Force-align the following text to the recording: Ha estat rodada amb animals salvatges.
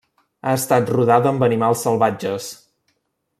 Ha 0.45 0.53
estat 0.59 0.89
rodada 0.95 1.33
amb 1.33 1.45
animals 1.49 1.85
salvatges. 1.89 2.49